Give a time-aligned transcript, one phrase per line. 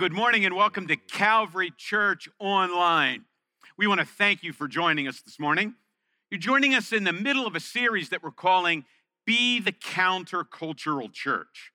[0.00, 3.26] Good morning and welcome to Calvary Church Online.
[3.76, 5.74] We want to thank you for joining us this morning.
[6.30, 8.86] You're joining us in the middle of a series that we're calling
[9.26, 11.70] Be the Countercultural Church.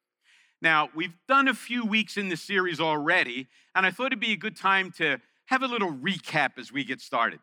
[0.60, 4.34] Now, we've done a few weeks in the series already, and I thought it'd be
[4.34, 7.42] a good time to have a little recap as we get started.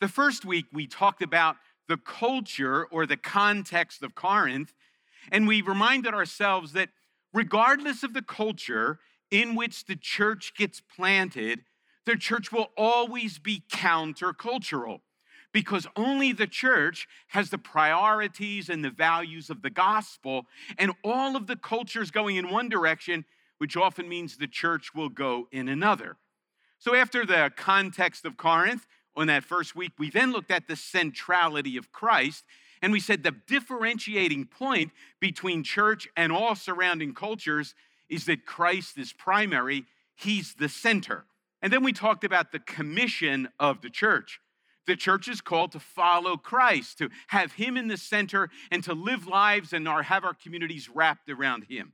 [0.00, 4.74] The first week, we talked about the culture or the context of Corinth,
[5.30, 6.88] and we reminded ourselves that
[7.32, 8.98] regardless of the culture,
[9.30, 11.60] in which the church gets planted,
[12.06, 15.00] the church will always be countercultural
[15.52, 20.46] because only the church has the priorities and the values of the gospel,
[20.76, 23.24] and all of the cultures going in one direction,
[23.56, 26.16] which often means the church will go in another.
[26.78, 28.86] So, after the context of Corinth,
[29.18, 32.44] on that first week, we then looked at the centrality of Christ.
[32.80, 37.74] And we said the differentiating point between church and all surrounding cultures
[38.08, 41.26] is that Christ is primary, He's the center.
[41.62, 44.40] And then we talked about the commission of the church.
[44.86, 48.94] The church is called to follow Christ, to have Him in the center, and to
[48.94, 51.92] live lives and our, have our communities wrapped around Him.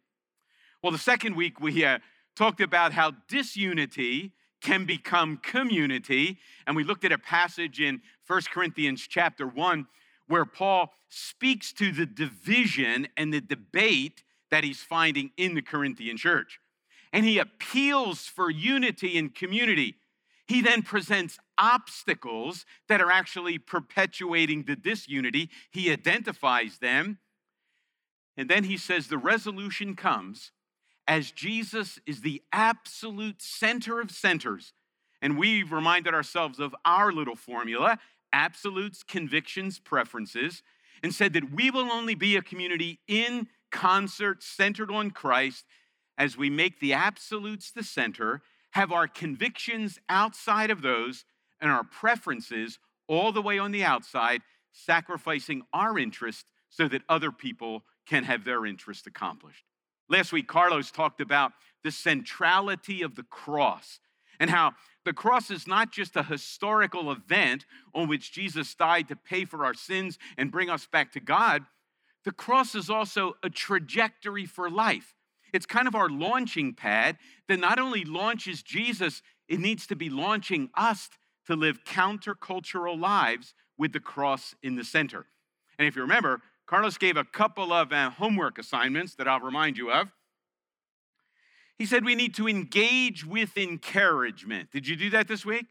[0.83, 1.99] Well, the second week we uh,
[2.37, 8.43] talked about how disunity can become community, and we looked at a passage in 1
[8.53, 9.87] Corinthians chapter 1
[10.27, 16.17] where Paul speaks to the division and the debate that he's finding in the Corinthian
[16.17, 16.61] church.
[17.13, 19.97] And he appeals for unity and community.
[20.47, 25.51] He then presents obstacles that are actually perpetuating the disunity.
[25.73, 27.19] He identifies them.
[28.37, 30.53] And then he says the resolution comes
[31.09, 34.73] as Jesus is the absolute center of centers.
[35.21, 37.99] And we've reminded ourselves of our little formula
[38.33, 40.63] absolutes, convictions, preferences,
[41.03, 45.65] and said that we will only be a community in concert centered on Christ
[46.17, 48.41] as we make the absolutes the center,
[48.71, 51.25] have our convictions outside of those,
[51.61, 54.43] and our preferences all the way on the outside,
[54.73, 59.65] sacrificing our interest so that other people can have their interest accomplished.
[60.09, 61.53] Last week, Carlos talked about
[61.83, 63.99] the centrality of the cross
[64.39, 64.75] and how
[65.05, 69.65] the cross is not just a historical event on which Jesus died to pay for
[69.65, 71.65] our sins and bring us back to God,
[72.25, 75.15] the cross is also a trajectory for life.
[75.53, 77.17] It's kind of our launching pad
[77.49, 81.11] that not only launches Jesus, it needs to be launching us
[81.47, 85.27] to live countercultural lives with the cross in the center.
[85.79, 89.77] And if you remember, Carlos gave a couple of uh, homework assignments that I'll remind
[89.77, 90.09] you of.
[91.79, 94.71] He said we need to engage with encouragement.
[94.71, 95.67] Did you do that this week?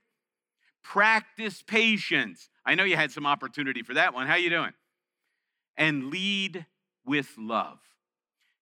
[0.83, 2.49] Practice patience.
[2.65, 4.27] I know you had some opportunity for that one.
[4.27, 4.73] How are you doing?
[5.77, 6.65] And lead
[7.05, 7.79] with love.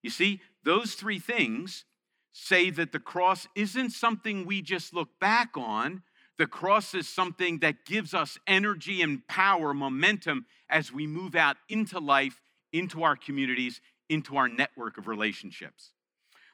[0.01, 1.85] You see, those three things
[2.33, 6.03] say that the cross isn't something we just look back on.
[6.37, 11.57] The cross is something that gives us energy and power, momentum as we move out
[11.69, 12.41] into life,
[12.71, 15.91] into our communities, into our network of relationships.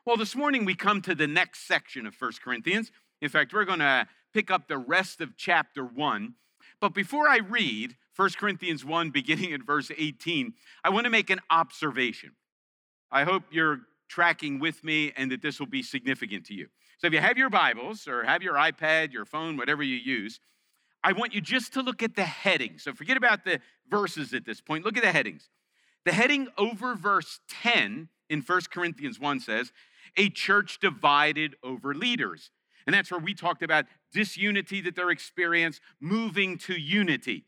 [0.06, 2.92] Well, this morning we come to the next section of First Corinthians.
[3.22, 6.34] In fact, we're going to pick up the rest of chapter 1.
[6.80, 11.30] But before I read, 1 Corinthians 1, beginning at verse 18, I want to make
[11.30, 12.32] an observation.
[13.12, 16.68] I hope you're tracking with me and that this will be significant to you.
[16.98, 20.40] So if you have your Bibles or have your iPad, your phone, whatever you use,
[21.04, 22.80] I want you just to look at the heading.
[22.80, 24.84] So forget about the verses at this point.
[24.84, 25.50] Look at the headings.
[26.06, 29.72] The heading over verse 10 in 1 Corinthians 1 says,
[30.16, 32.50] A church divided over leaders.
[32.88, 37.46] And that's where we talked about disunity that they're experiencing, moving to unity.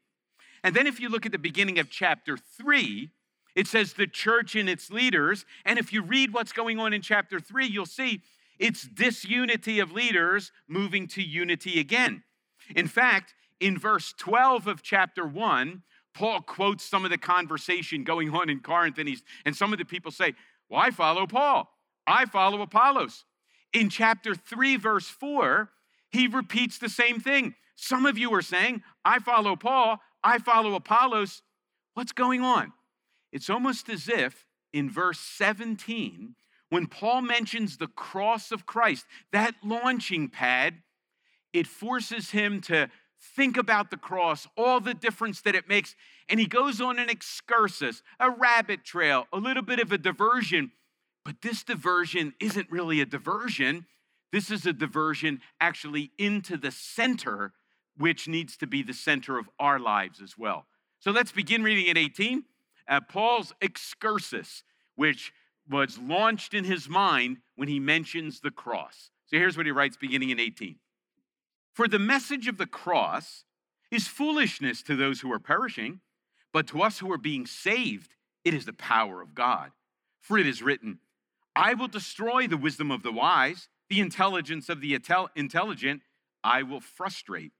[0.64, 3.09] And then if you look at the beginning of chapter 3,
[3.56, 5.46] it says the church and its leaders.
[5.66, 8.22] And if you read what's going on in chapter 3, you'll see
[8.58, 12.23] it's disunity of leaders moving to unity again.
[12.76, 15.84] In fact, in verse 12 of chapter 1,
[16.14, 19.79] Paul quotes some of the conversation going on in Corinth, and, he's, and some of
[19.79, 20.34] the people say,
[20.70, 21.70] Well, I follow Paul,
[22.06, 23.23] I follow Apollos.
[23.72, 25.70] In chapter 3, verse 4,
[26.09, 27.56] he repeats the same thing.
[27.76, 31.42] Some of you are saying, I follow Paul, I follow Apollos.
[31.94, 32.74] What's going on?
[33.32, 36.36] It's almost as if in verse 17,
[36.70, 40.76] when Paul mentions the cross of Christ, that launching pad,
[41.54, 42.90] it forces him to
[43.36, 45.96] think about the cross, all the difference that it makes.
[46.30, 50.72] And he goes on an excursus, a rabbit trail, a little bit of a diversion.
[51.26, 53.86] But this diversion isn't really a diversion.
[54.32, 57.54] This is a diversion actually into the center
[57.99, 60.66] which needs to be the center of our lives as well.
[60.99, 62.43] So let's begin reading at 18.
[62.87, 64.63] Uh, Paul's excursus,
[64.96, 65.34] which
[65.69, 69.11] was launched in his mind when he mentions the cross.
[69.25, 70.78] So here's what he writes beginning in 18
[71.73, 73.43] For the message of the cross
[73.91, 75.99] is foolishness to those who are perishing,
[76.53, 78.16] but to us who are being saved,
[78.46, 79.72] it is the power of God.
[80.22, 80.99] For it is written,
[81.55, 84.97] I will destroy the wisdom of the wise, the intelligence of the
[85.35, 86.01] intelligent,
[86.43, 87.51] I will frustrate.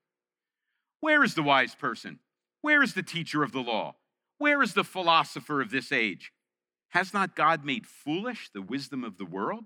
[1.00, 2.20] Where is the wise person?
[2.62, 3.96] Where is the teacher of the law?
[4.38, 6.32] Where is the philosopher of this age?
[6.90, 9.66] Has not God made foolish the wisdom of the world?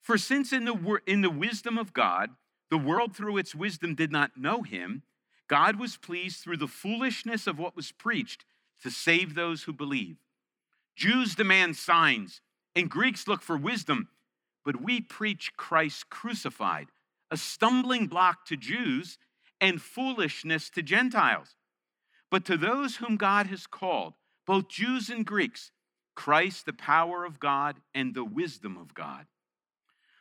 [0.00, 2.30] For since in the, in the wisdom of God,
[2.70, 5.02] the world through its wisdom did not know him,
[5.48, 8.44] God was pleased through the foolishness of what was preached
[8.82, 10.16] to save those who believe.
[10.94, 12.40] Jews demand signs,
[12.76, 14.08] and Greeks look for wisdom,
[14.64, 16.88] but we preach Christ crucified,
[17.30, 19.18] a stumbling block to Jews
[19.60, 21.56] and foolishness to Gentiles.
[22.30, 24.14] But to those whom God has called,
[24.46, 25.70] both Jews and Greeks,
[26.14, 29.26] Christ, the power of God and the wisdom of God.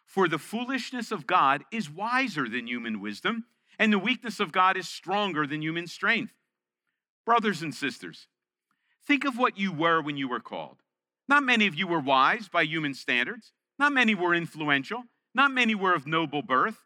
[0.06, 3.46] For the foolishness of God is wiser than human wisdom,
[3.78, 6.34] and the weakness of God is stronger than human strength.
[7.26, 8.28] Brothers and sisters,
[9.06, 10.78] think of what you were when you were called.
[11.28, 15.04] Not many of you were wise by human standards, not many were influential,
[15.36, 16.86] not many were of noble birth,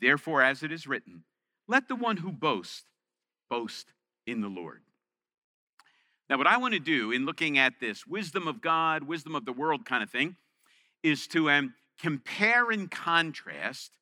[0.00, 1.24] Therefore, as it is written,
[1.66, 2.84] let the one who boasts
[3.48, 3.92] boast
[4.26, 4.82] in the Lord.
[6.28, 9.44] Now, what I want to do in looking at this wisdom of God, wisdom of
[9.44, 10.36] the world kind of thing,
[11.02, 13.92] is to um, compare and contrast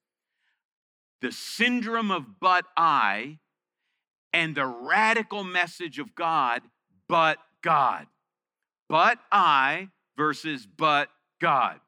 [1.20, 3.38] the syndrome of but I
[4.32, 6.62] and the radical message of God,
[7.08, 8.06] but God.
[8.88, 11.08] But I versus but
[11.40, 11.80] God.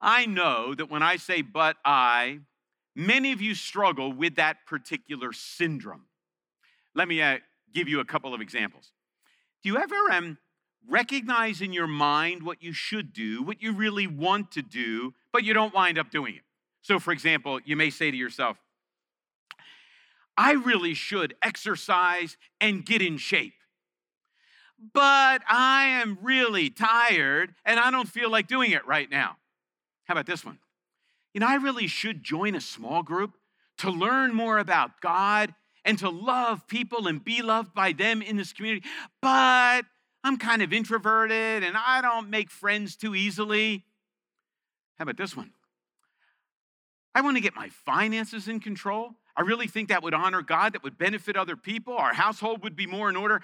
[0.00, 2.40] I know that when I say but I,
[2.94, 6.06] many of you struggle with that particular syndrome.
[6.94, 7.38] Let me uh,
[7.72, 8.92] give you a couple of examples.
[9.62, 10.38] Do you ever um,
[10.88, 15.44] recognize in your mind what you should do, what you really want to do, but
[15.44, 16.42] you don't wind up doing it?
[16.82, 18.56] So, for example, you may say to yourself,
[20.36, 23.52] I really should exercise and get in shape.
[24.94, 29.36] But I am really tired and I don't feel like doing it right now.
[30.10, 30.58] How about this one?
[31.34, 33.30] You know, I really should join a small group
[33.78, 35.54] to learn more about God
[35.84, 38.84] and to love people and be loved by them in this community.
[39.22, 39.82] But
[40.24, 43.84] I'm kind of introverted and I don't make friends too easily.
[44.98, 45.52] How about this one?
[47.14, 49.10] I want to get my finances in control.
[49.36, 51.96] I really think that would honor God, that would benefit other people.
[51.96, 53.40] Our household would be more in order.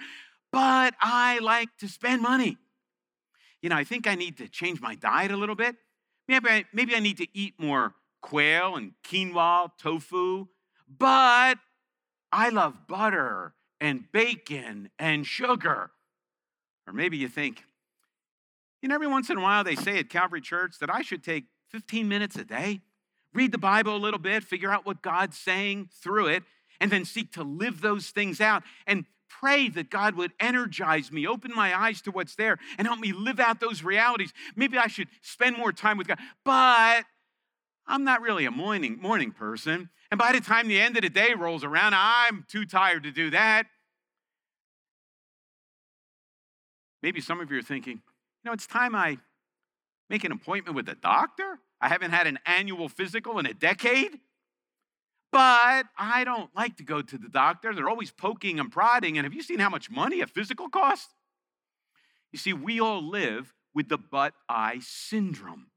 [0.51, 2.57] But I like to spend money.
[3.61, 5.77] You know, I think I need to change my diet a little bit.
[6.27, 10.47] Maybe I, maybe I need to eat more quail and quinoa, tofu.
[10.87, 11.57] But
[12.31, 15.91] I love butter and bacon and sugar.
[16.85, 17.63] Or maybe you think,
[18.81, 21.23] you know, every once in a while they say at Calvary Church that I should
[21.23, 22.81] take 15 minutes a day,
[23.33, 26.43] read the Bible a little bit, figure out what God's saying through it,
[26.79, 31.27] and then seek to live those things out and pray that God would energize me,
[31.27, 34.33] open my eyes to what's there, and help me live out those realities.
[34.55, 36.19] Maybe I should spend more time with God.
[36.43, 37.05] But
[37.85, 39.89] I'm not really a morning, morning person.
[40.11, 43.11] And by the time the end of the day rolls around, I'm too tired to
[43.11, 43.67] do that.
[47.03, 48.01] Maybe some of you are thinking, you
[48.45, 49.17] know, it's time I
[50.09, 51.59] make an appointment with a doctor.
[51.79, 54.19] I haven't had an annual physical in a decade.
[55.31, 57.73] But I don't like to go to the doctor.
[57.73, 59.17] They're always poking and prodding.
[59.17, 61.13] And have you seen how much money a physical costs?
[62.31, 65.67] You see, we all live with the but I syndrome.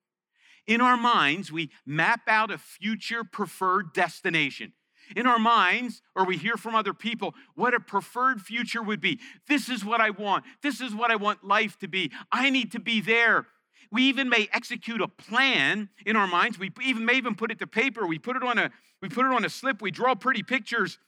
[0.67, 4.73] In our minds, we map out a future preferred destination.
[5.17, 9.19] In our minds, or we hear from other people what a preferred future would be.
[9.49, 10.45] This is what I want.
[10.63, 12.13] This is what I want life to be.
[12.31, 13.47] I need to be there.
[13.93, 16.59] We even may execute a plan in our minds.
[16.59, 18.07] We even may even put it to paper.
[18.07, 18.71] We put it on a
[19.03, 19.83] we put it on a slip.
[19.83, 20.99] We draw pretty pictures.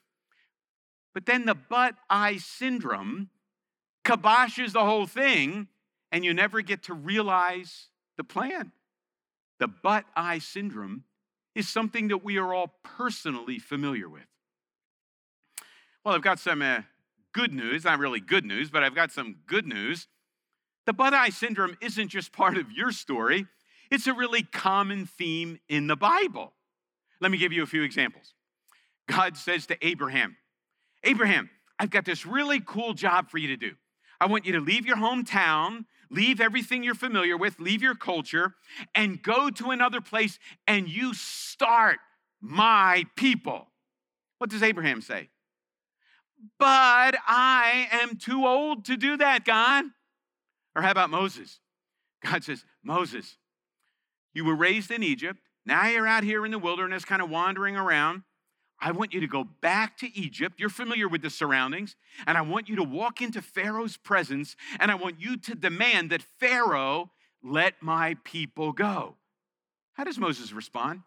[1.15, 3.29] But then the but I syndrome
[4.05, 5.69] kiboshes the whole thing,
[6.11, 8.73] and you never get to realize the plan.
[9.61, 11.05] The but I syndrome
[11.55, 14.27] is something that we are all personally familiar with.
[16.05, 16.81] Well, I've got some uh,
[17.33, 20.09] good news, not really good news, but I've got some good news.
[20.87, 23.47] The but I syndrome isn't just part of your story,
[23.91, 26.55] It's a really common theme in the Bible.
[27.21, 28.33] Let me give you a few examples.
[29.07, 30.37] God says to Abraham,
[31.05, 33.73] Abraham, I've got this really cool job for you to do.
[34.21, 38.55] I want you to leave your hometown, leave everything you're familiar with, leave your culture,
[38.95, 41.99] and go to another place and you start
[42.41, 43.67] my people.
[44.39, 45.29] What does Abraham say?
[46.59, 49.85] But I am too old to do that, God.
[50.75, 51.61] Or how about Moses?
[52.25, 53.37] God says, Moses,
[54.35, 55.41] you were raised in Egypt.
[55.65, 58.23] Now you're out here in the wilderness, kind of wandering around.
[58.81, 60.59] I want you to go back to Egypt.
[60.59, 61.95] You're familiar with the surroundings.
[62.27, 64.57] And I want you to walk into Pharaoh's presence.
[64.81, 67.11] And I want you to demand that Pharaoh
[67.45, 69.17] let my people go.
[69.93, 71.03] How does Moses respond?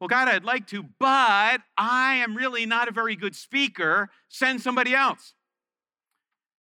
[0.00, 4.08] Well, God, I'd like to, but I am really not a very good speaker.
[4.28, 5.34] Send somebody else.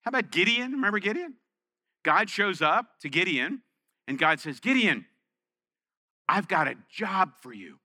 [0.02, 0.74] How about Gideon?
[0.74, 1.34] Remember Gideon?
[2.08, 3.64] God shows up to Gideon,
[4.08, 5.06] and God says, Gideon,
[6.30, 7.80] I've got a job for you.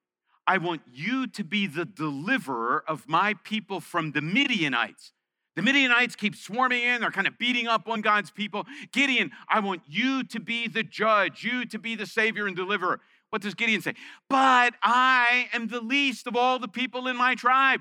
[0.46, 5.10] I want you to be the deliverer of my people from the Midianites.
[5.56, 8.64] The Midianites keep swarming in, they're kind of beating up on God's people.
[8.92, 13.00] Gideon, I want you to be the judge, you to be the savior and deliverer.
[13.30, 13.94] What does Gideon say?
[14.30, 17.80] But I am the least of all the people in my tribe.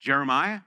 [0.00, 0.62] Jeremiah,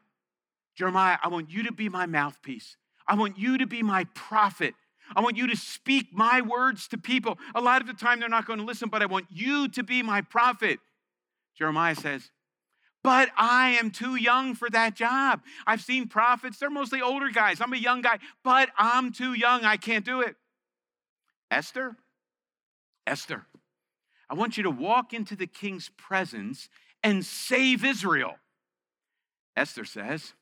[0.74, 2.78] Jeremiah, I want you to be my mouthpiece.
[3.08, 4.74] I want you to be my prophet.
[5.16, 7.38] I want you to speak my words to people.
[7.54, 9.84] A lot of the time they're not going to listen, but I want you to
[9.84, 10.80] be my prophet.
[11.58, 12.32] Jeremiah says,
[13.04, 15.42] but I am too young for that job.
[15.68, 17.62] I've seen prophets, they're mostly older guys.
[17.62, 19.64] I'm a young guy, but I'm too young.
[19.64, 20.36] I can't do it.
[21.52, 21.96] Esther,
[23.06, 23.46] Esther,
[24.28, 26.68] I want you to walk into the king's presence
[27.04, 28.38] and save Israel.
[29.56, 30.34] Esther says,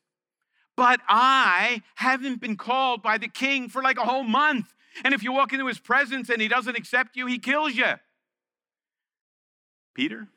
[0.76, 4.72] But I haven't been called by the king for like a whole month.
[5.04, 7.94] And if you walk into his presence and he doesn't accept you, he kills you.
[9.94, 10.28] Peter,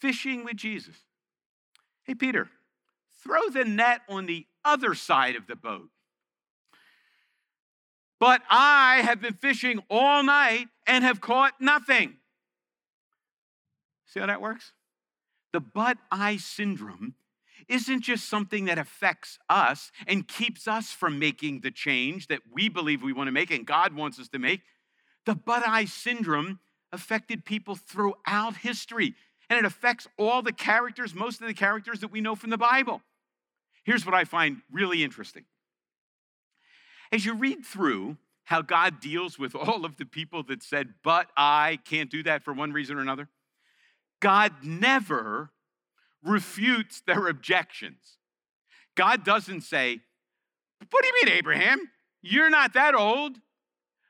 [0.00, 0.96] fishing with Jesus.
[2.04, 2.48] Hey, Peter,
[3.22, 5.90] throw the net on the other side of the boat.
[8.18, 12.16] But I have been fishing all night and have caught nothing.
[14.06, 14.72] See how that works?
[15.52, 17.14] The but I syndrome
[17.68, 22.68] isn't just something that affects us and keeps us from making the change that we
[22.68, 24.60] believe we want to make and God wants us to make.
[25.26, 26.60] The but I syndrome
[26.92, 29.14] affected people throughout history,
[29.50, 32.58] and it affects all the characters, most of the characters that we know from the
[32.58, 33.02] Bible.
[33.84, 35.44] Here's what I find really interesting
[37.14, 41.28] as you read through how God deals with all of the people that said, but
[41.36, 43.28] I can't do that for one reason or another,
[44.20, 45.50] God never
[46.24, 48.18] refutes their objections.
[48.96, 50.00] God doesn't say,
[50.90, 51.78] What do you mean, Abraham?
[52.22, 53.36] You're not that old.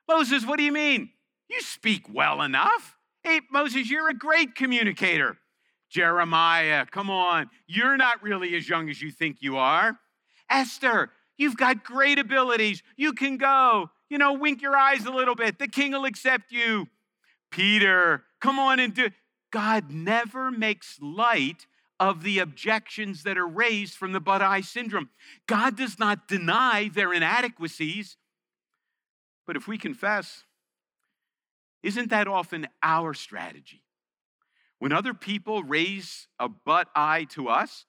[0.09, 1.11] Moses, what do you mean?
[1.49, 2.97] You speak well enough.
[3.23, 5.39] Hey, Moses, you're a great communicator.
[5.91, 7.51] Jeremiah, come on.
[7.67, 9.99] You're not really as young as you think you are.
[10.51, 12.83] Esther, You've got great abilities.
[12.97, 13.91] You can go.
[14.09, 15.59] You know, wink your eyes a little bit.
[15.59, 16.87] The king will accept you.
[17.51, 19.11] Peter, come on and do.
[19.51, 21.67] God never makes light
[22.01, 25.11] of the objections that are raised from the but I syndrome.
[25.47, 28.17] God does not deny their inadequacies.
[29.47, 30.45] But if we confess,
[31.83, 33.83] isn't that often our strategy?
[34.79, 37.87] When other people raise a but I to us,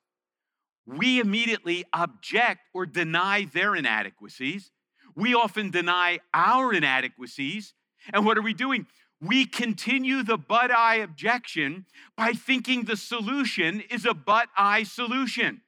[0.86, 4.72] we immediately object or deny their inadequacies.
[5.16, 7.74] We often deny our inadequacies.
[8.14, 8.86] And what are we doing?
[9.26, 15.62] We continue the but I objection by thinking the solution is a but I solution.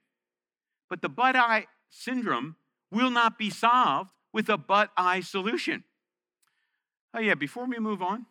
[0.90, 2.56] But the but I syndrome
[2.92, 5.84] will not be solved with a but I solution.
[7.14, 8.28] Oh, yeah, before we move on,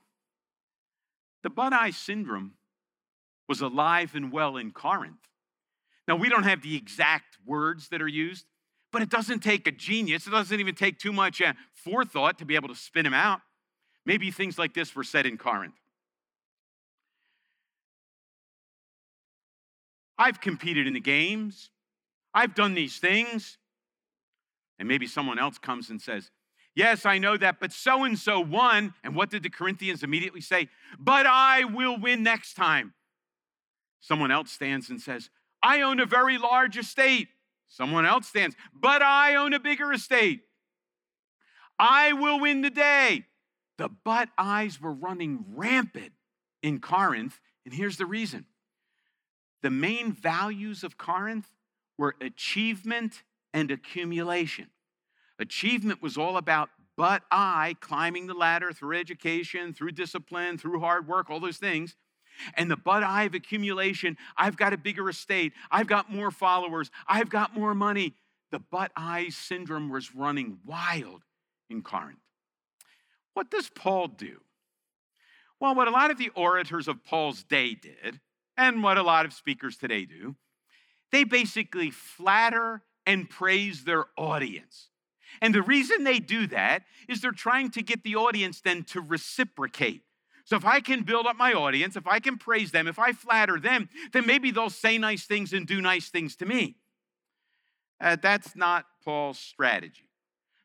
[1.43, 2.53] the but I syndrome
[3.49, 5.29] was alive and well in Corinth.
[6.07, 8.47] Now, we don't have the exact words that are used,
[8.93, 10.27] but it doesn't take a genius.
[10.27, 13.41] It doesn't even take too much uh, forethought to be able to spin them out.
[14.07, 15.75] Maybe things like this were said in Corinth.
[20.17, 21.71] I've competed in the games.
[22.33, 23.59] I've done these things.
[24.79, 26.31] And maybe someone else comes and says,
[26.75, 28.93] Yes, I know that, but so and so won.
[29.03, 30.69] And what did the Corinthians immediately say?
[30.99, 32.93] But I will win next time.
[34.01, 35.31] Someone else stands and says,
[35.63, 37.29] I own a very large estate.
[37.67, 40.43] Someone else stands, but I own a bigger estate.
[41.79, 43.25] I will win the day.
[43.79, 46.13] The but eyes were running rampant
[46.63, 48.47] in Corinth, and here's the reason
[49.63, 51.49] the main values of Corinth
[51.99, 54.69] were achievement and accumulation.
[55.39, 61.07] Achievement was all about but I climbing the ladder through education, through discipline, through hard
[61.07, 61.95] work, all those things.
[62.55, 66.91] And the but I of accumulation, I've got a bigger estate, I've got more followers,
[67.07, 68.15] I've got more money.
[68.51, 71.23] The but I syndrome was running wild
[71.69, 72.21] in Corinth.
[73.37, 74.41] What does Paul do?
[75.61, 78.19] Well, what a lot of the orators of Paul's day did,
[78.57, 80.37] and what a lot of speakers today do,
[81.13, 84.89] they basically flatter and praise their audience.
[85.43, 89.03] And the reason they do that is they're trying to get the audience then to
[89.03, 90.01] reciprocate.
[90.47, 93.13] So if I can build up my audience, if I can praise them, if I
[93.13, 96.77] flatter them, then maybe they'll say nice things and do nice things to me.
[98.01, 100.06] Uh, that's not Paul's strategy.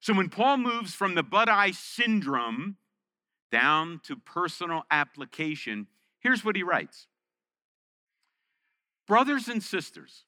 [0.01, 2.77] So when Paul moves from the but I syndrome
[3.51, 5.88] down to personal application,
[6.20, 7.08] here's what he writes
[9.08, 10.25] Brothers and sisters,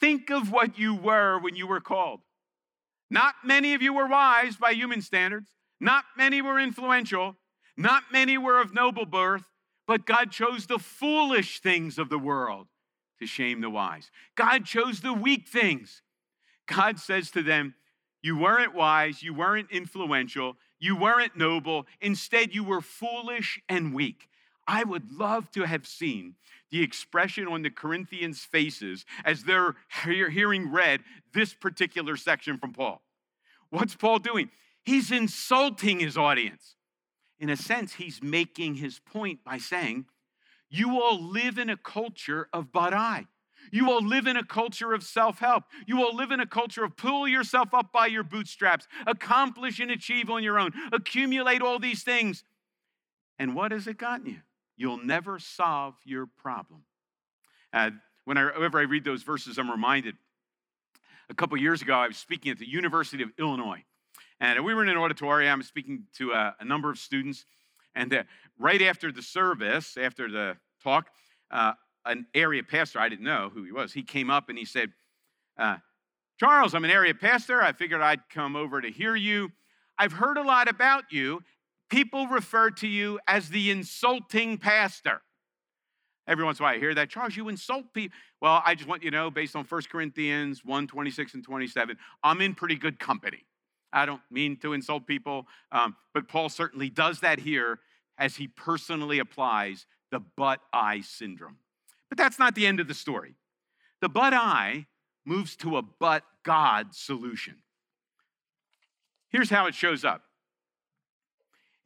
[0.00, 2.20] think of what you were when you were called.
[3.10, 7.36] Not many of you were wise by human standards, not many were influential,
[7.76, 9.44] not many were of noble birth,
[9.86, 12.68] but God chose the foolish things of the world
[13.18, 14.10] to shame the wise.
[14.34, 16.00] God chose the weak things.
[16.66, 17.74] God says to them,
[18.22, 21.86] You weren't wise, you weren't influential, you weren't noble.
[22.00, 24.28] Instead, you were foolish and weak.
[24.66, 26.36] I would love to have seen
[26.70, 29.74] the expression on the Corinthians' faces as they're
[30.04, 31.00] hearing read
[31.34, 33.02] this particular section from Paul.
[33.70, 34.50] What's Paul doing?
[34.84, 36.76] He's insulting his audience.
[37.38, 40.06] In a sense, he's making his point by saying,
[40.70, 43.26] You all live in a culture of but I.
[43.72, 45.64] You will live in a culture of self help.
[45.86, 49.90] You will live in a culture of pull yourself up by your bootstraps, accomplish and
[49.90, 52.44] achieve on your own, accumulate all these things.
[53.38, 54.40] And what has it gotten you?
[54.76, 56.84] You'll never solve your problem.
[57.72, 57.90] Uh,
[58.24, 60.16] whenever I read those verses, I'm reminded
[61.30, 63.84] a couple years ago, I was speaking at the University of Illinois.
[64.38, 67.46] And we were in an auditorium I was speaking to a, a number of students.
[67.94, 68.24] And uh,
[68.58, 71.08] right after the service, after the talk,
[71.50, 71.72] uh,
[72.04, 74.92] an area pastor, I didn't know who he was, he came up and he said,
[75.58, 75.76] uh,
[76.38, 77.62] Charles, I'm an area pastor.
[77.62, 79.52] I figured I'd come over to hear you.
[79.98, 81.42] I've heard a lot about you.
[81.88, 85.20] People refer to you as the insulting pastor.
[86.26, 88.16] Every once in a while I hear that, Charles, you insult people.
[88.40, 91.96] Well, I just want you to know, based on 1 Corinthians 1 26 and 27,
[92.22, 93.44] I'm in pretty good company.
[93.92, 97.80] I don't mean to insult people, um, but Paul certainly does that here
[98.18, 101.58] as he personally applies the but I syndrome.
[102.12, 103.36] But that's not the end of the story.
[104.02, 104.84] The but I
[105.24, 107.62] moves to a but God solution.
[109.30, 110.20] Here's how it shows up.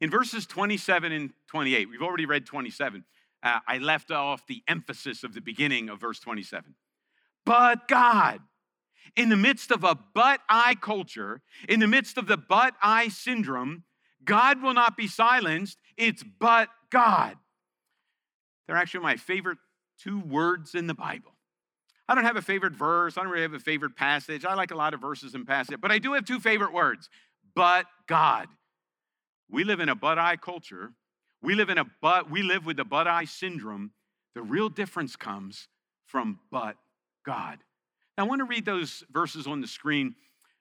[0.01, 3.05] In verses 27 and 28, we've already read 27.
[3.41, 6.75] Uh, I left off the emphasis of the beginning of verse 27.
[7.45, 8.41] But God,
[9.15, 13.07] in the midst of a but I culture, in the midst of the but I
[13.07, 13.85] syndrome,
[14.25, 15.77] God will not be silenced.
[15.95, 17.37] It's but God.
[18.67, 19.59] They're actually my favorite
[20.01, 21.31] two words in the Bible.
[22.09, 23.17] I don't have a favorite verse.
[23.17, 24.45] I don't really have a favorite passage.
[24.45, 27.09] I like a lot of verses and passages, but I do have two favorite words.
[27.55, 28.47] But God.
[29.49, 30.91] We live in a but I culture.
[31.41, 33.91] We live in a but we live with the but I syndrome.
[34.35, 35.67] The real difference comes
[36.05, 36.75] from but
[37.25, 37.59] God.
[38.17, 40.15] Now I want to read those verses on the screen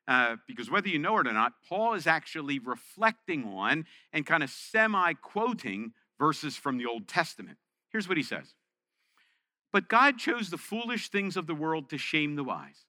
[0.09, 4.42] uh, because whether you know it or not, Paul is actually reflecting on and kind
[4.42, 7.59] of semi quoting verses from the Old Testament.
[7.90, 8.55] Here's what he says
[9.76, 12.86] but God chose the foolish things of the world to shame the wise.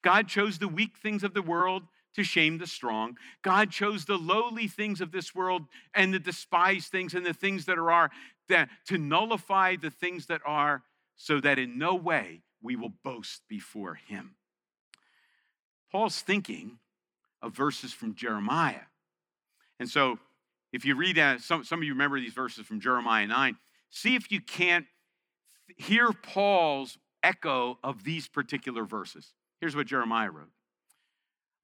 [0.00, 1.82] God chose the weak things of the world
[2.14, 3.16] to shame the strong.
[3.42, 5.62] God chose the lowly things of this world
[5.92, 8.12] and the despised things and the things that are
[8.48, 10.84] that, to nullify the things that are,
[11.16, 14.36] so that in no way we will boast before Him.
[15.90, 16.78] Paul's thinking
[17.42, 18.86] of verses from Jeremiah.
[19.80, 20.20] And so,
[20.72, 23.56] if you read, uh, some, some of you remember these verses from Jeremiah 9,
[23.90, 24.86] see if you can't
[25.76, 29.32] hear Paul's echo of these particular verses.
[29.60, 30.50] Here's what Jeremiah wrote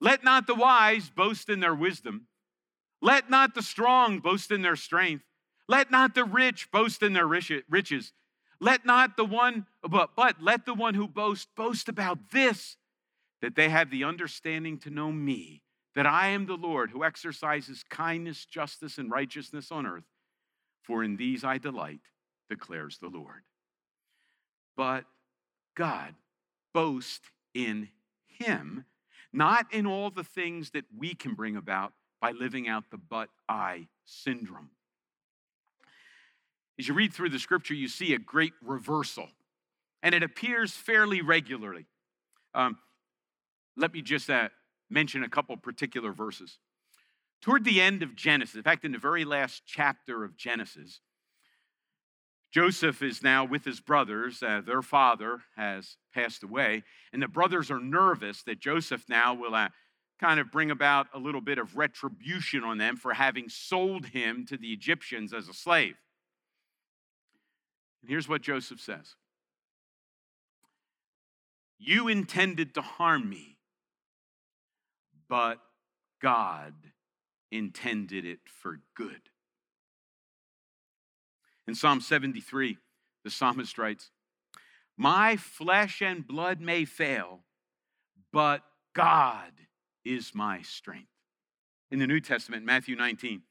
[0.00, 2.26] Let not the wise boast in their wisdom,
[3.00, 5.24] let not the strong boast in their strength,
[5.68, 8.12] let not the rich boast in their riches.
[8.58, 12.76] Let not the one, but, but let the one who boasts boast about this,
[13.42, 15.62] that they have the understanding to know me,
[15.94, 20.06] that I am the Lord who exercises kindness, justice, and righteousness on earth.
[20.82, 22.00] For in these I delight,
[22.48, 23.42] declares the Lord
[24.76, 25.04] but
[25.76, 26.14] God.
[26.72, 27.22] Boast
[27.54, 27.88] in
[28.26, 28.84] Him,
[29.32, 33.30] not in all the things that we can bring about by living out the but
[33.48, 34.70] I syndrome.
[36.78, 39.28] As you read through the scripture, you see a great reversal,
[40.02, 41.86] and it appears fairly regularly.
[42.54, 42.76] Um,
[43.76, 44.50] let me just uh,
[44.90, 46.58] mention a couple particular verses.
[47.40, 51.00] Toward the end of Genesis, in fact, in the very last chapter of Genesis,
[52.56, 54.42] Joseph is now with his brothers.
[54.42, 59.54] Uh, their father has passed away, and the brothers are nervous that Joseph now will
[59.54, 59.68] uh,
[60.18, 64.46] kind of bring about a little bit of retribution on them for having sold him
[64.46, 65.96] to the Egyptians as a slave.
[68.00, 69.16] And here's what Joseph says
[71.76, 73.58] You intended to harm me,
[75.28, 75.58] but
[76.22, 76.72] God
[77.52, 79.28] intended it for good.
[81.66, 82.78] In Psalm 73,
[83.24, 84.10] the psalmist writes,
[84.96, 87.40] My flesh and blood may fail,
[88.32, 88.62] but
[88.94, 89.52] God
[90.04, 91.08] is my strength.
[91.90, 93.42] In the New Testament, Matthew 19,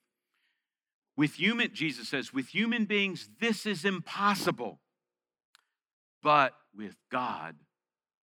[1.18, 4.80] with human, Jesus says, with human beings, this is impossible.
[6.22, 7.56] But with God,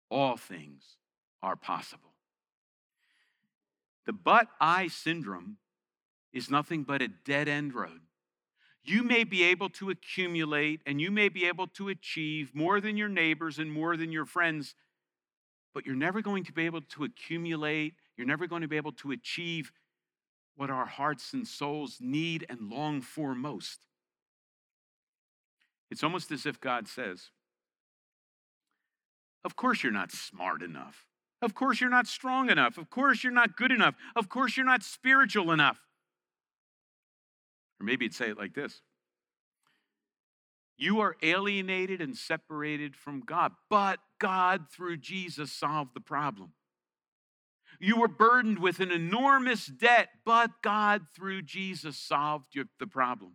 [0.09, 0.97] all things
[1.43, 2.13] are possible.
[4.05, 5.57] The but I syndrome
[6.33, 8.01] is nothing but a dead end road.
[8.83, 12.97] You may be able to accumulate and you may be able to achieve more than
[12.97, 14.73] your neighbors and more than your friends,
[15.73, 18.93] but you're never going to be able to accumulate, you're never going to be able
[18.93, 19.71] to achieve
[20.55, 23.85] what our hearts and souls need and long for most.
[25.91, 27.29] It's almost as if God says,
[29.43, 31.05] Of course, you're not smart enough.
[31.41, 32.77] Of course, you're not strong enough.
[32.77, 33.95] Of course, you're not good enough.
[34.15, 35.79] Of course, you're not spiritual enough.
[37.79, 38.81] Or maybe you'd say it like this
[40.77, 46.53] You are alienated and separated from God, but God, through Jesus, solved the problem.
[47.79, 53.33] You were burdened with an enormous debt, but God, through Jesus, solved your, the problem.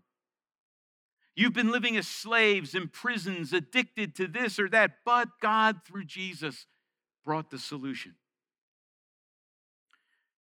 [1.35, 6.05] You've been living as slaves in prisons, addicted to this or that, but God, through
[6.05, 6.67] Jesus,
[7.25, 8.15] brought the solution.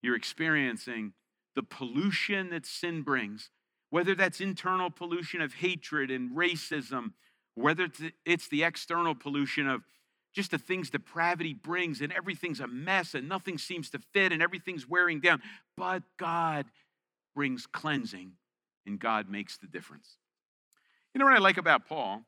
[0.01, 1.13] You're experiencing
[1.55, 3.51] the pollution that sin brings,
[3.91, 7.13] whether that's internal pollution of hatred and racism,
[7.55, 7.89] whether
[8.25, 9.83] it's the external pollution of
[10.35, 14.43] just the things depravity brings, and everything's a mess, and nothing seems to fit, and
[14.43, 15.43] everything's wearing down.
[15.77, 16.67] But God
[17.35, 18.33] brings cleansing,
[18.87, 20.19] and God makes the difference.
[21.15, 22.23] You know what I like about Paul?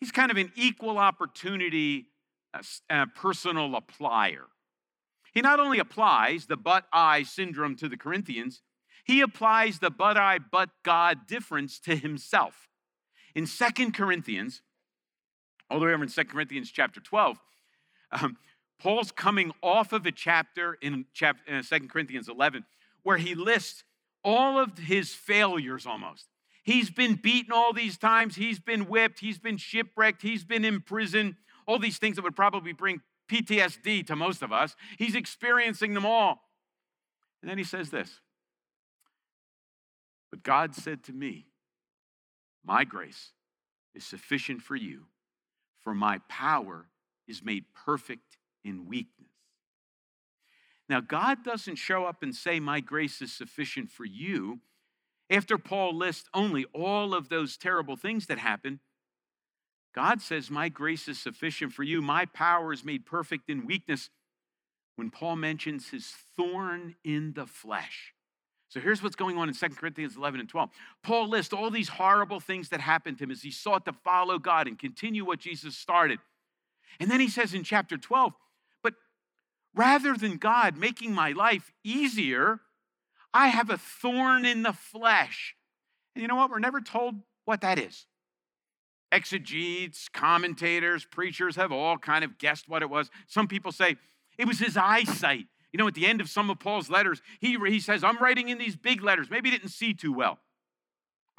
[0.00, 2.06] He's kind of an equal opportunity
[2.54, 4.46] uh, uh personal applier.
[5.32, 8.62] He not only applies the but I syndrome to the Corinthians,
[9.10, 12.68] he applies the but I, but God difference to himself.
[13.34, 14.62] In Second Corinthians,
[15.68, 17.36] all the way over in 2 Corinthians chapter 12,
[18.12, 18.36] um,
[18.80, 22.64] Paul's coming off of a chapter in chapter, uh, 2 Corinthians 11
[23.02, 23.82] where he lists
[24.22, 26.26] all of his failures almost.
[26.62, 30.82] He's been beaten all these times, he's been whipped, he's been shipwrecked, he's been in
[30.82, 34.76] prison, all these things that would probably bring PTSD to most of us.
[34.98, 36.42] He's experiencing them all.
[37.42, 38.20] And then he says this
[40.30, 41.46] But God said to me,
[42.64, 43.32] My grace
[43.94, 45.06] is sufficient for you
[45.80, 46.86] for my power
[47.26, 49.28] is made perfect in weakness.
[50.88, 54.60] Now, God doesn't show up and say, My grace is sufficient for you.
[55.30, 58.80] After Paul lists only all of those terrible things that happened,
[59.94, 62.02] God says, My grace is sufficient for you.
[62.02, 64.10] My power is made perfect in weakness.
[64.96, 68.12] When Paul mentions his thorn in the flesh,
[68.70, 70.70] so here's what's going on in 2 Corinthians 11 and 12.
[71.02, 74.38] Paul lists all these horrible things that happened to him as he sought to follow
[74.38, 76.20] God and continue what Jesus started.
[77.00, 78.32] And then he says in chapter 12,
[78.84, 78.94] but
[79.74, 82.60] rather than God making my life easier,
[83.34, 85.56] I have a thorn in the flesh.
[86.14, 86.50] And you know what?
[86.50, 88.06] We're never told what that is.
[89.10, 93.10] Exegetes, commentators, preachers have all kind of guessed what it was.
[93.26, 93.96] Some people say
[94.38, 95.46] it was his eyesight.
[95.72, 98.48] You know, at the end of some of Paul's letters, he, he says, I'm writing
[98.48, 99.28] in these big letters.
[99.30, 100.38] Maybe he didn't see too well.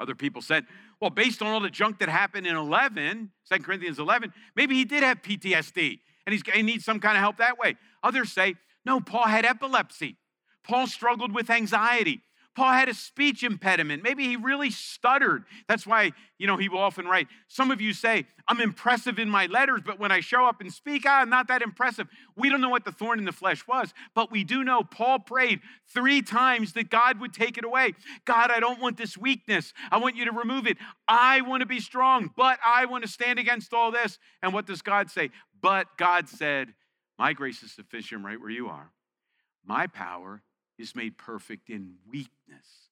[0.00, 0.64] Other people said,
[1.00, 4.84] well, based on all the junk that happened in 11, 2 Corinthians 11, maybe he
[4.84, 7.76] did have PTSD and he's, he needs some kind of help that way.
[8.02, 10.16] Others say, no, Paul had epilepsy.
[10.64, 12.22] Paul struggled with anxiety.
[12.54, 14.02] Paul had a speech impediment.
[14.02, 15.44] Maybe he really stuttered.
[15.68, 17.28] That's why, you know, he will often write.
[17.48, 20.70] Some of you say, I'm impressive in my letters, but when I show up and
[20.70, 22.08] speak, ah, I'm not that impressive.
[22.36, 25.20] We don't know what the thorn in the flesh was, but we do know Paul
[25.20, 25.60] prayed
[25.94, 27.94] three times that God would take it away.
[28.26, 29.72] God, I don't want this weakness.
[29.90, 30.76] I want you to remove it.
[31.08, 34.18] I want to be strong, but I want to stand against all this.
[34.42, 35.30] And what does God say?
[35.62, 36.74] But God said,
[37.18, 38.90] My grace is sufficient right where you are.
[39.64, 40.42] My power
[40.78, 42.88] is made perfect in weakness.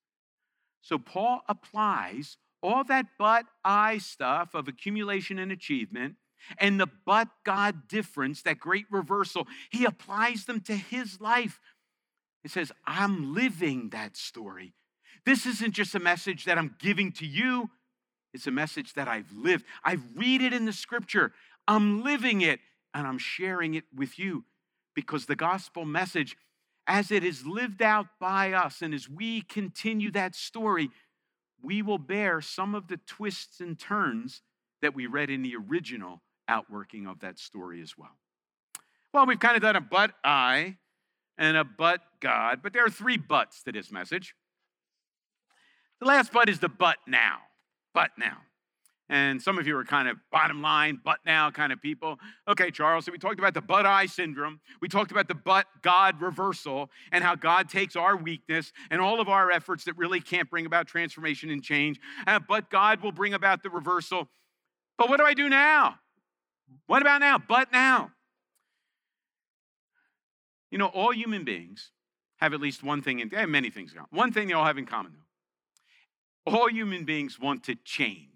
[0.82, 6.16] So Paul applies all that but I stuff of accumulation and achievement
[6.58, 11.60] and the but God difference, that great reversal, he applies them to his life.
[12.44, 14.72] It says, I'm living that story.
[15.26, 17.70] This isn't just a message that I'm giving to you,
[18.32, 19.64] it's a message that I've lived.
[19.84, 21.32] I read it in the scripture,
[21.68, 22.60] I'm living it,
[22.94, 24.44] and I'm sharing it with you
[24.94, 26.36] because the gospel message,
[26.90, 30.90] as it is lived out by us, and as we continue that story,
[31.62, 34.42] we will bear some of the twists and turns
[34.83, 38.18] that we read in the original outworking of that story as well.
[39.14, 40.79] Well, we've kind of done a but I
[41.38, 44.35] and a but God, but there are three buts to this message.
[46.00, 47.38] The last but is the but now.
[47.94, 48.38] But now.
[49.11, 52.16] And some of you are kind of bottom line, but now kind of people.
[52.46, 54.61] Okay, Charles, so we talked about the but I syndrome.
[54.81, 59.20] We talked about the but God reversal and how God takes our weakness and all
[59.20, 61.99] of our efforts that really can't bring about transformation and change.
[62.25, 64.29] Uh, but God will bring about the reversal.
[64.96, 65.96] But what do I do now?
[66.87, 67.37] What about now?
[67.38, 68.12] But now.
[70.70, 71.90] You know, all human beings
[72.37, 74.09] have at least one thing, in, they many things in common.
[74.12, 75.14] One thing they all have in common,
[76.46, 76.53] though.
[76.53, 78.29] All human beings want to change.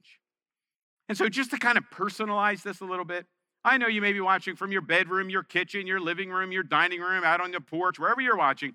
[1.09, 3.27] And so, just to kind of personalize this a little bit,
[3.65, 6.63] I know you may be watching from your bedroom, your kitchen, your living room, your
[6.63, 8.75] dining room, out on the porch, wherever you're watching.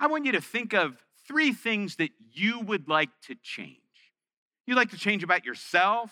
[0.00, 3.76] I want you to think of three things that you would like to change.
[4.66, 6.10] You'd like to change about yourself.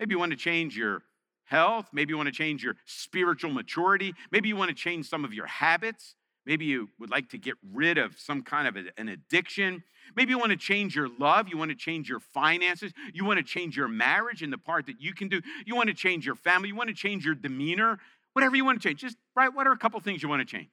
[0.00, 1.02] Maybe you want to change your
[1.44, 1.88] health.
[1.92, 4.14] Maybe you want to change your spiritual maturity.
[4.30, 6.16] Maybe you want to change some of your habits.
[6.44, 9.84] Maybe you would like to get rid of some kind of an addiction.
[10.16, 11.48] Maybe you want to change your love.
[11.48, 12.92] You want to change your finances.
[13.14, 15.40] You want to change your marriage and the part that you can do.
[15.64, 16.68] You want to change your family.
[16.68, 17.98] You want to change your demeanor.
[18.32, 19.00] Whatever you want to change.
[19.00, 19.54] Just, right?
[19.54, 20.70] What are a couple things you want to change?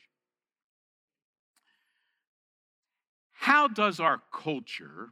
[3.33, 5.09] How does our culture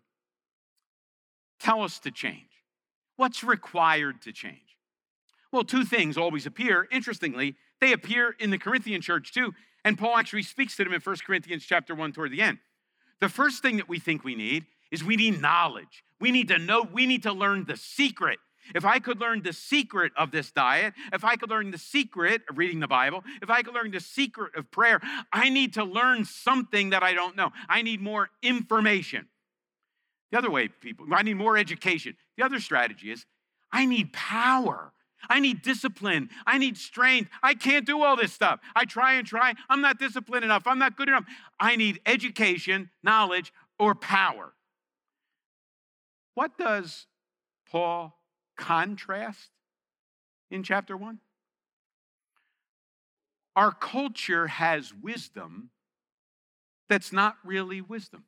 [1.60, 2.63] tell us to change?
[3.15, 4.78] What's required to change?
[5.52, 6.88] Well, two things always appear.
[6.91, 9.53] Interestingly, they appear in the Corinthian church too.
[9.83, 12.57] And Paul actually speaks to them in 1 Corinthians chapter 1 toward the end.
[13.21, 16.03] The first thing that we think we need is we need knowledge.
[16.19, 18.39] We need to know, we need to learn the secret.
[18.75, 22.41] If I could learn the secret of this diet, if I could learn the secret
[22.49, 24.99] of reading the Bible, if I could learn the secret of prayer,
[25.31, 27.51] I need to learn something that I don't know.
[27.69, 29.27] I need more information.
[30.31, 32.17] The other way, people, I need more education.
[32.35, 33.25] The other strategy is
[33.71, 34.91] I need power.
[35.30, 36.30] I need discipline.
[36.45, 37.30] I need strength.
[37.41, 38.60] I can't do all this stuff.
[38.75, 39.53] I try and try.
[39.69, 40.63] I'm not disciplined enough.
[40.65, 41.25] I'm not good enough.
[41.60, 44.53] I need education, knowledge, or power.
[46.36, 47.08] What does
[47.69, 48.15] Paul
[48.58, 49.49] contrast
[50.51, 51.19] in chapter 1?
[53.56, 55.71] Our culture has wisdom
[56.89, 58.25] that's not really wisdom.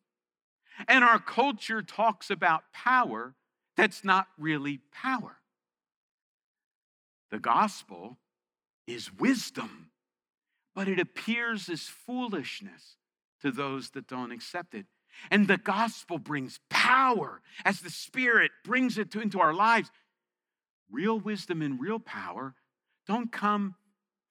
[0.87, 3.35] And our culture talks about power
[3.75, 5.37] that's not really power.
[7.31, 8.17] The gospel
[8.87, 9.91] is wisdom,
[10.73, 12.97] but it appears as foolishness
[13.41, 14.85] to those that don't accept it.
[15.29, 19.91] And the gospel brings power as the Spirit brings it to, into our lives.
[20.91, 22.55] Real wisdom and real power
[23.07, 23.75] don't come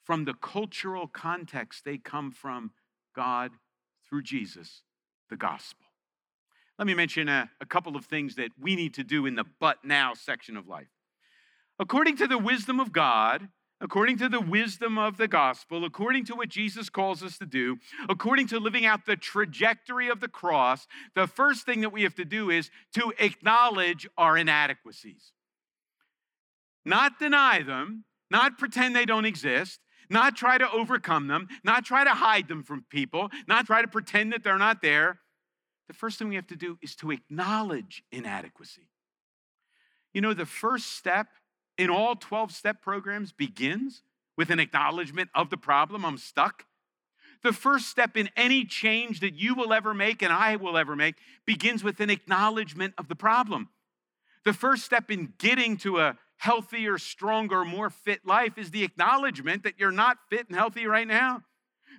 [0.05, 2.73] from the cultural context, they come from
[3.15, 3.51] God
[4.09, 4.83] through Jesus,
[5.29, 5.85] the gospel.
[6.79, 9.45] Let me mention a, a couple of things that we need to do in the
[9.61, 10.87] but now section of life.
[11.79, 13.49] According to the wisdom of God,
[13.81, 17.77] according to the wisdom of the gospel, according to what Jesus calls us to do,
[18.09, 22.17] according to living out the trajectory of the cross, the first thing that we have
[22.17, 25.33] to do is to acknowledge our inadequacies.
[26.85, 32.03] Not deny them, not pretend they don't exist, not try to overcome them, not try
[32.03, 35.21] to hide them from people, not try to pretend that they're not there.
[35.87, 38.89] The first thing we have to do is to acknowledge inadequacy.
[40.13, 41.29] You know, the first step
[41.79, 44.03] in all 12 step programs begins
[44.37, 46.05] with an acknowledgement of the problem.
[46.05, 46.65] I'm stuck.
[47.43, 50.97] The first step in any change that you will ever make and I will ever
[50.97, 51.15] make
[51.47, 53.69] begins with an acknowledgement of the problem.
[54.45, 59.63] The first step in getting to a healthier, stronger, more fit life is the acknowledgement
[59.63, 61.43] that you're not fit and healthy right now.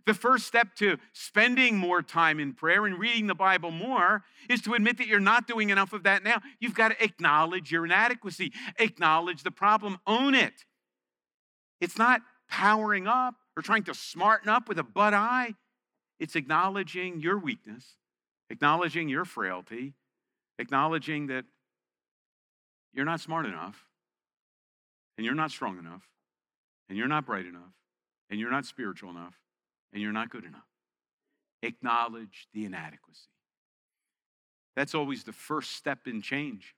[0.06, 4.62] The first step to spending more time in prayer and reading the Bible more is
[4.62, 6.42] to admit that you're not doing enough of that now.
[6.60, 10.66] You've got to acknowledge your inadequacy, acknowledge the problem, own it.
[11.82, 15.56] It's not powering up or trying to smarten up with a but I.
[16.20, 17.96] It's acknowledging your weakness,
[18.50, 19.94] acknowledging your frailty,
[20.58, 21.46] acknowledging that
[22.94, 23.86] you're not smart enough,
[25.18, 26.08] and you're not strong enough,
[26.90, 27.74] and you're not bright enough,
[28.30, 29.36] and you're not spiritual enough,
[29.94, 30.68] and you're not good enough.
[31.62, 33.28] Acknowledge the inadequacy.
[34.76, 36.76] That's always the first step in change.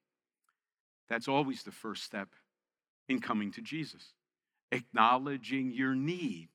[1.09, 2.29] That's always the first step
[3.07, 4.13] in coming to Jesus.
[4.71, 6.49] Acknowledging your need.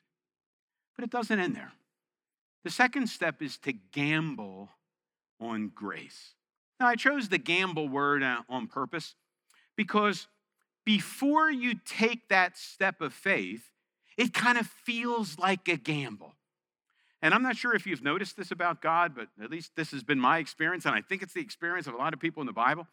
[0.97, 1.73] But it doesn't end there.
[2.65, 4.71] The second step is to gamble
[5.39, 6.35] on grace.
[6.81, 9.15] Now, I chose the gamble word uh, on purpose
[9.77, 10.27] because
[10.85, 13.71] before you take that step of faith,
[14.17, 16.35] it kind of feels like a gamble.
[17.23, 20.05] And I'm not sure if you've noticed this about God, but at least this has
[20.05, 22.47] been my experience, and I think it's the experience of a lot of people in
[22.47, 22.87] the Bible.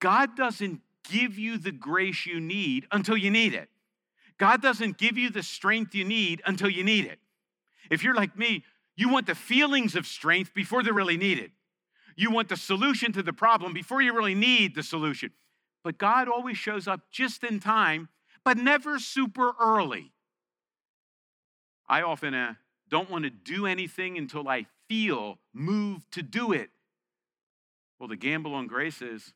[0.00, 3.68] God doesn't give you the grace you need until you need it.
[4.38, 7.18] God doesn't give you the strength you need until you need it.
[7.90, 8.64] If you're like me,
[8.96, 11.50] you want the feelings of strength before they're really needed.
[12.16, 15.32] You want the solution to the problem before you really need the solution.
[15.82, 18.08] But God always shows up just in time,
[18.44, 20.12] but never super early.
[21.88, 22.54] I often uh,
[22.90, 26.70] don't want to do anything until I feel moved to do it.
[27.98, 29.32] Well, the gamble on grace is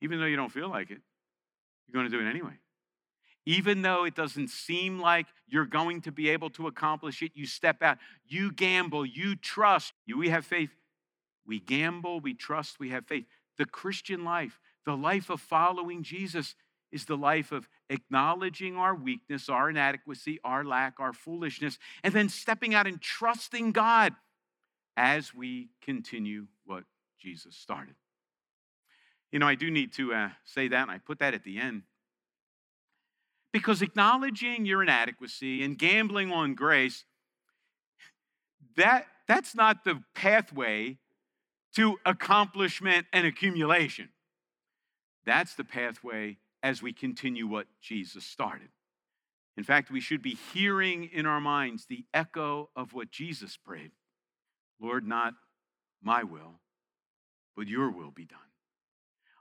[0.00, 1.00] even though you don't feel like it,
[1.86, 2.58] you're going to do it anyway.
[3.46, 7.46] Even though it doesn't seem like you're going to be able to accomplish it, you
[7.46, 9.92] step out, you gamble, you trust.
[10.06, 10.70] You, we have faith.
[11.46, 13.24] We gamble, we trust, we have faith.
[13.58, 16.54] The Christian life, the life of following Jesus,
[16.92, 22.28] is the life of acknowledging our weakness, our inadequacy, our lack, our foolishness, and then
[22.28, 24.14] stepping out and trusting God
[24.96, 26.84] as we continue what
[27.18, 27.94] Jesus started.
[29.32, 31.58] You know, I do need to uh, say that, and I put that at the
[31.58, 31.82] end.
[33.52, 37.04] Because acknowledging your inadequacy and gambling on grace,
[38.76, 40.98] that, that's not the pathway
[41.76, 44.08] to accomplishment and accumulation.
[45.24, 48.68] That's the pathway as we continue what Jesus started.
[49.56, 53.90] In fact, we should be hearing in our minds the echo of what Jesus prayed
[54.80, 55.34] Lord, not
[56.02, 56.60] my will,
[57.54, 58.38] but your will be done.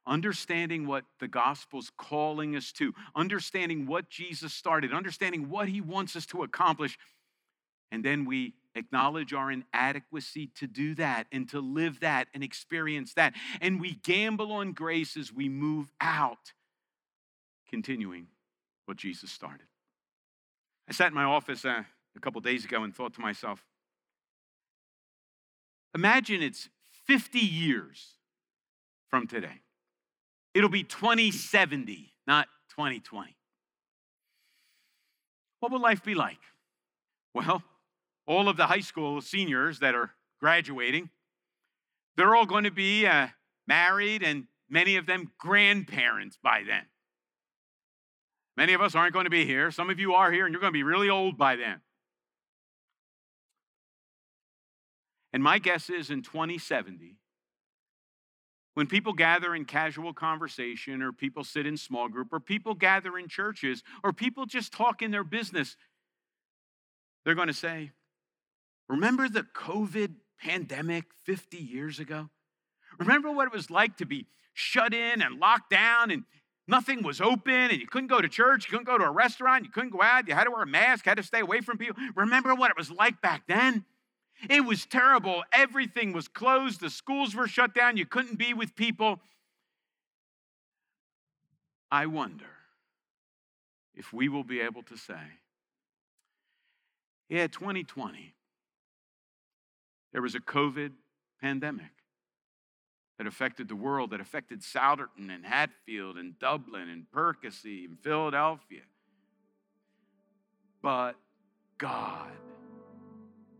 [0.05, 6.15] Understanding what the gospel's calling us to, understanding what Jesus started, understanding what he wants
[6.17, 6.97] us to accomplish,
[7.91, 13.13] and then we acknowledge our inadequacy to do that and to live that and experience
[13.13, 13.33] that.
[13.61, 16.53] And we gamble on grace as we move out
[17.69, 18.27] continuing
[18.85, 19.67] what Jesus started.
[20.89, 21.83] I sat in my office uh,
[22.15, 23.63] a couple days ago and thought to myself,
[25.93, 26.69] imagine it's
[27.05, 28.15] 50 years
[29.09, 29.61] from today.
[30.53, 33.35] It'll be 2070, not 2020.
[35.59, 36.39] What will life be like?
[37.33, 37.61] Well,
[38.25, 41.09] all of the high school seniors that are graduating,
[42.17, 43.27] they're all going to be uh,
[43.67, 46.83] married and many of them grandparents by then.
[48.59, 49.71] Many of us aren't going to be here.
[49.71, 51.79] Some of you are here, and you're going to be really old by then.
[55.31, 57.15] And my guess is in 2070,
[58.73, 63.17] when people gather in casual conversation, or people sit in small group, or people gather
[63.17, 65.77] in churches, or people just talk in their business,
[67.23, 67.91] they're going to say,
[68.89, 72.29] Remember the COVID pandemic 50 years ago?
[72.99, 76.25] Remember what it was like to be shut in and locked down and
[76.69, 79.65] Nothing was open and you couldn't go to church, you couldn't go to a restaurant,
[79.65, 81.79] you couldn't go out, you had to wear a mask, had to stay away from
[81.79, 81.95] people.
[82.15, 83.85] Remember what it was like back then?
[84.47, 85.43] It was terrible.
[85.51, 89.19] Everything was closed, the schools were shut down, you couldn't be with people.
[91.91, 92.45] I wonder
[93.95, 95.39] if we will be able to say,
[97.29, 98.35] yeah, 2020,
[100.13, 100.91] there was a COVID
[101.41, 101.98] pandemic
[103.19, 108.79] that affected the world, that affected Souderton and Hatfield and Dublin and Percy and Philadelphia.
[110.81, 111.17] But
[111.77, 112.31] God,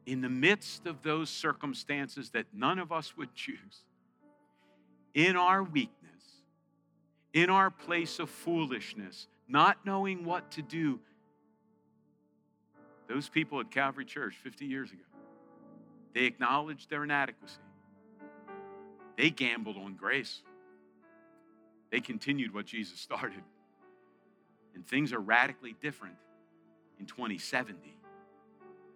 [0.05, 3.83] in the midst of those circumstances that none of us would choose,
[5.13, 6.23] in our weakness,
[7.33, 11.01] in our place of foolishness, not knowing what to do,
[13.09, 15.03] those people at Calvary Church 50 years ago,
[16.15, 17.59] they acknowledged their inadequacy.
[19.19, 20.43] They gambled on grace.
[21.91, 23.43] They continued what Jesus started.
[24.73, 26.15] And things are radically different
[27.01, 27.97] in 2070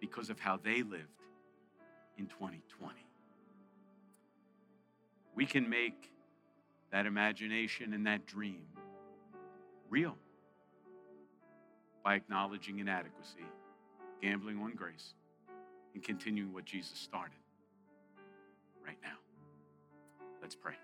[0.00, 1.20] because of how they lived
[2.16, 2.94] in 2020.
[5.34, 6.10] We can make
[6.90, 8.62] that imagination and that dream
[9.90, 10.16] real
[12.02, 13.44] by acknowledging inadequacy,
[14.22, 15.12] gambling on grace,
[15.92, 17.36] and continuing what Jesus started
[18.86, 19.23] right now.
[20.44, 20.74] Let's pray.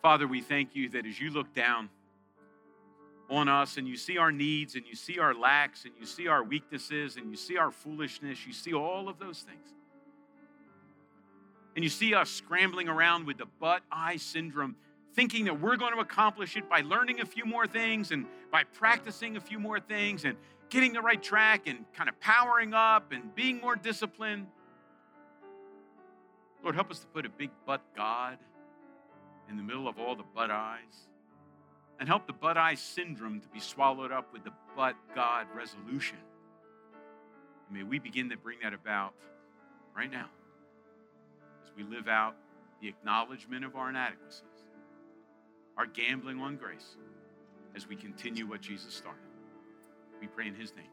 [0.00, 1.90] Father, we thank you that as you look down
[3.28, 6.28] on us and you see our needs and you see our lacks and you see
[6.28, 9.68] our weaknesses and you see our foolishness, you see all of those things.
[11.76, 14.76] And you see us scrambling around with the but I syndrome,
[15.12, 18.64] thinking that we're going to accomplish it by learning a few more things and by
[18.64, 20.38] practicing a few more things and
[20.70, 24.46] getting the right track and kind of powering up and being more disciplined.
[26.62, 28.38] Lord, help us to put a big but God
[29.48, 31.08] in the middle of all the but eyes
[31.98, 36.18] and help the but I syndrome to be swallowed up with the but God resolution.
[37.70, 39.14] may we begin to bring that about
[39.96, 40.28] right now
[41.64, 42.34] as we live out
[42.80, 44.42] the acknowledgement of our inadequacies,
[45.76, 46.96] our gambling on grace,
[47.74, 49.20] as we continue what Jesus started.
[50.20, 50.86] We pray in his name.